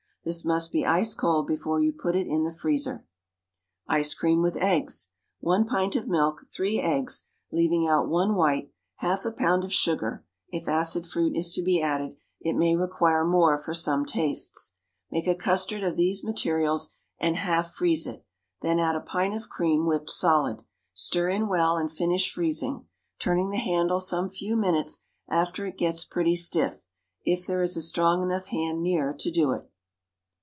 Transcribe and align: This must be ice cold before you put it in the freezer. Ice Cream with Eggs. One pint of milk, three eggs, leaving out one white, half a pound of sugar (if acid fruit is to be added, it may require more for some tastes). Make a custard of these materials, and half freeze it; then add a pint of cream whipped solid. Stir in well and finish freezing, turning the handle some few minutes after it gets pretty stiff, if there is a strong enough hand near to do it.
This 0.23 0.45
must 0.45 0.71
be 0.71 0.85
ice 0.85 1.15
cold 1.15 1.47
before 1.47 1.79
you 1.79 1.93
put 1.93 2.15
it 2.15 2.27
in 2.27 2.43
the 2.43 2.53
freezer. 2.53 3.07
Ice 3.87 4.13
Cream 4.13 4.43
with 4.43 4.55
Eggs. 4.57 5.09
One 5.39 5.65
pint 5.65 5.95
of 5.95 6.07
milk, 6.07 6.41
three 6.55 6.79
eggs, 6.79 7.25
leaving 7.51 7.87
out 7.87 8.07
one 8.07 8.35
white, 8.35 8.71
half 8.97 9.25
a 9.25 9.31
pound 9.31 9.63
of 9.63 9.73
sugar 9.73 10.23
(if 10.49 10.67
acid 10.67 11.07
fruit 11.07 11.35
is 11.35 11.51
to 11.53 11.63
be 11.63 11.81
added, 11.81 12.17
it 12.39 12.53
may 12.55 12.75
require 12.75 13.25
more 13.25 13.57
for 13.57 13.73
some 13.73 14.05
tastes). 14.05 14.75
Make 15.09 15.25
a 15.25 15.33
custard 15.33 15.83
of 15.83 15.95
these 15.95 16.23
materials, 16.23 16.93
and 17.17 17.35
half 17.35 17.71
freeze 17.71 18.05
it; 18.05 18.23
then 18.61 18.79
add 18.79 18.95
a 18.95 18.99
pint 19.01 19.33
of 19.33 19.49
cream 19.49 19.87
whipped 19.87 20.11
solid. 20.11 20.61
Stir 20.93 21.29
in 21.29 21.47
well 21.47 21.77
and 21.77 21.91
finish 21.91 22.31
freezing, 22.31 22.85
turning 23.17 23.49
the 23.49 23.57
handle 23.57 23.99
some 23.99 24.29
few 24.29 24.55
minutes 24.55 24.99
after 25.29 25.65
it 25.65 25.79
gets 25.79 26.03
pretty 26.05 26.35
stiff, 26.35 26.83
if 27.25 27.47
there 27.47 27.63
is 27.63 27.75
a 27.75 27.81
strong 27.81 28.21
enough 28.21 28.49
hand 28.49 28.83
near 28.83 29.13
to 29.17 29.31
do 29.31 29.51
it. 29.51 29.67